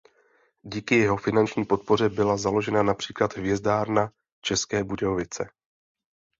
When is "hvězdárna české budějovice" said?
3.37-5.49